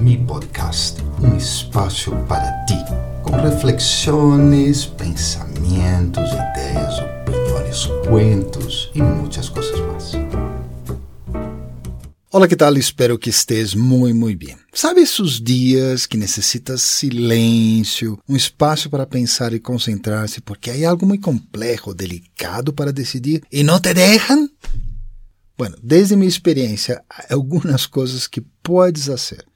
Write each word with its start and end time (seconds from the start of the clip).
Mi 0.00 0.16
Podcast, 0.16 1.02
um 1.22 1.36
espaço 1.36 2.10
para 2.26 2.64
ti, 2.64 2.74
com 3.22 3.32
reflexões, 3.32 4.86
pensamentos, 4.86 6.24
ideias, 6.32 6.98
opiniões, 7.00 7.86
cuentos 8.08 8.90
e 8.94 9.02
muitas 9.02 9.50
coisas 9.50 9.78
mais. 9.80 10.12
Olá, 12.32 12.48
que 12.48 12.56
tal? 12.56 12.78
Espero 12.78 13.18
que 13.18 13.28
estés 13.28 13.74
muito, 13.74 14.16
muito 14.16 14.46
bem. 14.46 14.56
Sabe 14.72 15.02
esses 15.02 15.38
dias 15.38 16.06
que 16.06 16.16
necessitas 16.16 16.80
silêncio, 16.80 18.18
um 18.26 18.34
espaço 18.34 18.88
para 18.88 19.04
pensar 19.06 19.52
e 19.52 19.60
concentrar-se 19.60 20.40
porque 20.40 20.70
há 20.70 20.88
algo 20.88 21.04
muito 21.04 21.24
complexo, 21.24 21.92
delicado 21.92 22.72
para 22.72 22.90
decidir 22.90 23.42
e 23.52 23.62
não 23.62 23.78
te 23.78 23.92
deixam? 23.92 24.48
Bueno, 25.58 25.76
desde 25.82 26.16
minha 26.16 26.26
experiência, 26.26 27.02
há 27.10 27.34
algumas 27.34 27.84
coisas 27.84 28.26
que 28.26 28.40
podes 28.62 29.04
fazer 29.04 29.49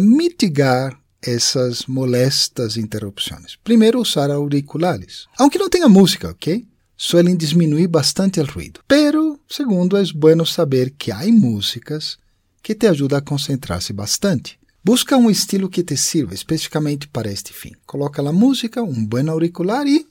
mitigar 0.00 0.98
essas 1.20 1.86
molestas 1.86 2.76
interrupções. 2.76 3.56
Primeiro, 3.62 4.00
usar 4.00 4.30
auriculares. 4.30 5.26
Aunque 5.38 5.58
não 5.58 5.68
tenha 5.68 5.88
música, 5.88 6.30
ok? 6.30 6.66
Suelen 6.96 7.36
diminuir 7.36 7.88
bastante 7.88 8.40
o 8.40 8.44
ruído. 8.44 8.80
Pero, 8.88 9.38
segundo, 9.48 9.96
é 9.96 10.02
bueno 10.14 10.44
saber 10.44 10.94
que 10.98 11.12
há 11.12 11.26
músicas 11.28 12.18
que 12.62 12.74
te 12.74 12.86
ajudam 12.86 13.18
a 13.18 13.22
concentrar-se 13.22 13.92
bastante. 13.92 14.58
Busca 14.84 15.16
um 15.16 15.30
estilo 15.30 15.68
que 15.68 15.82
te 15.82 15.96
sirva 15.96 16.34
especificamente 16.34 17.08
para 17.08 17.30
este 17.30 17.52
fim. 17.52 17.72
Coloca 17.86 18.22
a 18.22 18.32
música, 18.32 18.82
um 18.82 19.04
bom 19.04 19.30
auricular 19.30 19.86
e 19.86 20.06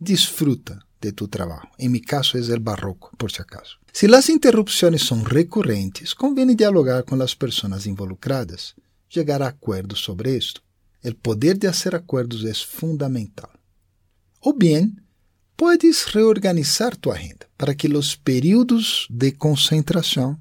disfruta 0.00 0.80
de 1.00 1.12
tu 1.12 1.28
trabalho. 1.28 1.68
Em 1.78 1.88
meu 1.88 2.02
caso 2.06 2.36
é 2.36 2.40
o 2.40 2.60
barroco, 2.60 3.14
por 3.16 3.30
si 3.30 3.40
acaso. 3.40 3.78
Se 3.92 4.06
as 4.14 4.28
interrupções 4.28 5.02
são 5.02 5.22
recorrentes, 5.22 6.12
convém 6.12 6.54
dialogar 6.54 7.02
com 7.02 7.20
as 7.22 7.34
pessoas 7.34 7.86
involucradas, 7.86 8.74
chegar 9.10 9.42
a 9.42 9.48
acordos 9.48 10.00
sobre 10.00 10.36
isto. 10.36 10.62
O 11.04 11.14
poder 11.16 11.58
de 11.58 11.66
fazer 11.66 11.94
acordos 11.94 12.44
é 12.44 12.54
fundamental. 12.54 13.50
Ou 14.40 14.56
bem, 14.56 14.96
puedes 15.56 16.04
reorganizar 16.04 16.96
tu 16.96 17.10
agenda 17.10 17.46
para 17.58 17.74
que 17.74 17.88
os 17.88 18.14
períodos 18.14 19.06
de 19.10 19.32
concentração 19.32 20.40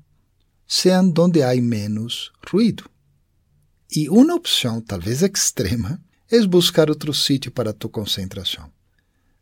sejam 0.68 1.12
onde 1.18 1.42
há 1.42 1.54
menos 1.56 2.32
ruído. 2.48 2.90
E 3.92 4.08
uma 4.08 4.36
opção, 4.36 4.80
talvez 4.80 5.24
extrema, 5.24 6.00
é 6.32 6.40
buscar 6.46 6.90
outro 6.90 7.12
sítio 7.12 7.52
para 7.52 7.74
tu 7.74 7.90
concentração. 7.90 8.72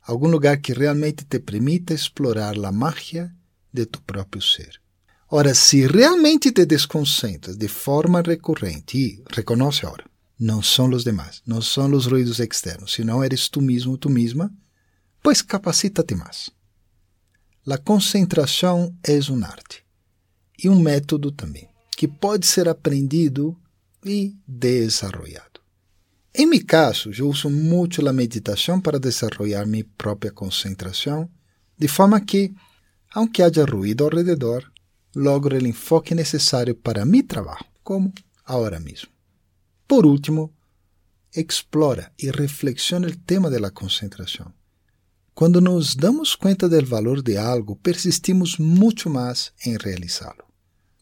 Algum 0.01 0.29
lugar 0.29 0.57
que 0.61 0.71
realmente 0.71 1.25
te 1.25 1.37
permita 1.37 1.93
explorar 1.93 2.55
a 2.57 2.71
magia 2.71 3.29
de 3.73 3.85
tu 3.85 4.01
próprio 4.03 4.41
ser. 4.41 4.79
Ora, 5.29 5.53
se 5.53 5.85
realmente 5.85 6.53
te 6.53 6.65
desconcentras 6.65 7.57
de 7.57 7.67
forma 7.67 8.21
recorrente 8.21 8.97
e 8.97 9.23
reconoce 9.29 9.85
agora, 9.85 10.05
não 10.39 10.61
são 10.61 10.89
os 10.89 11.03
demais, 11.03 11.41
não 11.45 11.61
são 11.61 11.91
os 11.91 12.05
ruídos 12.05 12.39
externos, 12.39 12.93
senão 12.93 13.21
eres 13.21 13.49
tu 13.49 13.61
mesmo, 13.61 13.97
tu 13.97 14.09
mesma, 14.09 14.49
pois 15.21 15.41
capacita-te 15.41 16.15
mais. 16.15 16.49
A 17.69 17.77
concentração 17.77 18.95
é 19.03 19.19
um 19.29 19.43
arte 19.43 19.83
e 20.63 20.69
um 20.69 20.79
método 20.79 21.29
também, 21.29 21.67
que 21.97 22.07
pode 22.07 22.47
ser 22.47 22.69
aprendido 22.69 23.59
e 24.05 24.33
desenvolvido. 24.47 25.59
Em 26.33 26.45
meu 26.45 26.65
caso, 26.65 27.11
eu 27.11 27.27
uso 27.27 27.49
muito 27.49 28.07
a 28.07 28.13
meditação 28.13 28.79
para 28.79 28.97
desenvolver 28.97 29.65
minha 29.65 29.85
própria 29.97 30.31
concentração, 30.31 31.29
de 31.77 31.89
forma 31.89 32.21
que, 32.21 32.53
aunque 33.13 33.43
haja 33.43 33.65
ruído 33.65 34.05
ao 34.05 34.11
redor, 34.11 34.63
logro 35.17 35.55
o 35.55 35.67
enfoque 35.67 36.13
necessário 36.13 36.75
para 36.75 37.03
mi 37.05 37.23
trabalho, 37.23 37.65
como 37.83 38.13
agora 38.45 38.79
mesmo. 38.79 39.09
Por 39.87 40.05
último, 40.05 40.53
explora 41.35 42.11
e 42.21 42.29
reflexiona 42.29 43.07
o 43.07 43.15
tema 43.15 43.49
da 43.49 43.71
concentração. 43.71 44.53
Quando 45.33 45.59
nos 45.59 45.95
damos 45.95 46.35
conta 46.35 46.69
do 46.69 46.85
valor 46.85 47.21
de 47.21 47.37
algo, 47.37 47.75
persistimos 47.75 48.57
muito 48.57 49.09
mais 49.09 49.51
em 49.65 49.77
realizá-lo. 49.77 50.43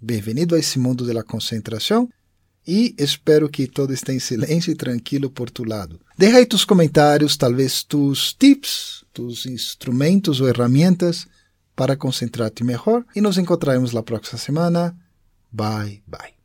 Bem-vindo 0.01 0.55
a 0.55 0.59
esse 0.59 0.79
mundo 0.79 1.05
da 1.05 1.23
concentração 1.23 2.09
e 2.67 2.95
espero 2.97 3.49
que 3.49 3.67
todo 3.67 3.93
esteja 3.93 4.17
em 4.17 4.19
silêncio 4.19 4.71
e 4.71 4.75
tranquilo 4.75 5.29
por 5.29 5.49
tu 5.49 5.63
lado. 5.63 5.99
Deixa 6.17 6.37
aí 6.37 6.45
tus 6.45 6.65
comentários, 6.65 7.37
talvez 7.37 7.83
tus 7.83 8.33
tips, 8.33 9.05
tus 9.13 9.45
instrumentos 9.45 10.41
ou 10.41 10.47
ferramentas 10.47 11.27
para 11.75 11.97
concentrar-te 11.97 12.63
melhor 12.63 13.05
e 13.15 13.21
nos 13.21 13.37
encontraremos 13.37 13.93
na 13.93 14.03
próxima 14.03 14.39
semana. 14.39 14.95
Bye, 15.51 16.03
bye. 16.07 16.35